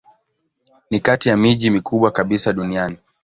Ni 0.89 0.99
kati 0.99 1.29
ya 1.29 1.37
miji 1.37 1.69
mikubwa 1.69 2.11
kabisa 2.11 2.53
duniani. 2.53 2.97